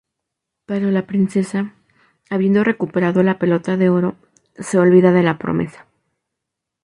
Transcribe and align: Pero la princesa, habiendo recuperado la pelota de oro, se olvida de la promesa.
Pero 0.65 0.89
la 0.89 1.05
princesa, 1.05 1.75
habiendo 2.31 2.63
recuperado 2.63 3.21
la 3.21 3.37
pelota 3.37 3.77
de 3.77 3.89
oro, 3.89 4.15
se 4.57 4.79
olvida 4.79 5.11
de 5.11 5.21
la 5.21 5.37
promesa. 5.37 5.85